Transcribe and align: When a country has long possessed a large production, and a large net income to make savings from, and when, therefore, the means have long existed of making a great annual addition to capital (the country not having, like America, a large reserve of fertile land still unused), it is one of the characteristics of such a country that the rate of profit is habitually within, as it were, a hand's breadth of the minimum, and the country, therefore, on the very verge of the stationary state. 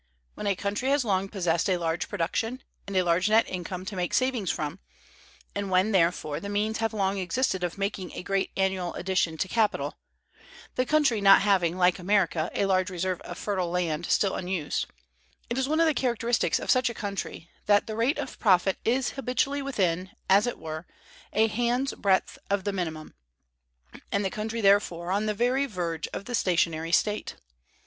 When 0.33 0.47
a 0.47 0.55
country 0.55 0.89
has 0.89 1.05
long 1.05 1.29
possessed 1.29 1.69
a 1.69 1.77
large 1.77 2.09
production, 2.09 2.63
and 2.87 2.97
a 2.97 3.03
large 3.03 3.29
net 3.29 3.47
income 3.47 3.85
to 3.85 3.95
make 3.95 4.15
savings 4.15 4.49
from, 4.49 4.79
and 5.53 5.69
when, 5.69 5.91
therefore, 5.91 6.39
the 6.39 6.49
means 6.49 6.79
have 6.79 6.91
long 6.91 7.19
existed 7.19 7.63
of 7.63 7.77
making 7.77 8.13
a 8.13 8.23
great 8.23 8.49
annual 8.57 8.95
addition 8.95 9.37
to 9.37 9.47
capital 9.47 9.99
(the 10.73 10.87
country 10.87 11.21
not 11.21 11.43
having, 11.43 11.77
like 11.77 11.99
America, 11.99 12.49
a 12.55 12.65
large 12.65 12.89
reserve 12.89 13.21
of 13.21 13.37
fertile 13.37 13.69
land 13.69 14.07
still 14.07 14.33
unused), 14.33 14.87
it 15.51 15.59
is 15.59 15.69
one 15.69 15.79
of 15.79 15.85
the 15.85 15.93
characteristics 15.93 16.57
of 16.57 16.71
such 16.71 16.89
a 16.89 16.95
country 16.95 17.51
that 17.67 17.85
the 17.85 17.95
rate 17.95 18.17
of 18.17 18.39
profit 18.39 18.79
is 18.83 19.11
habitually 19.11 19.61
within, 19.61 20.09
as 20.27 20.47
it 20.47 20.57
were, 20.57 20.87
a 21.31 21.45
hand's 21.47 21.93
breadth 21.93 22.39
of 22.49 22.63
the 22.63 22.73
minimum, 22.73 23.13
and 24.11 24.25
the 24.25 24.31
country, 24.31 24.61
therefore, 24.61 25.11
on 25.11 25.27
the 25.27 25.35
very 25.35 25.67
verge 25.67 26.07
of 26.07 26.25
the 26.25 26.33
stationary 26.33 26.91
state. 26.91 27.35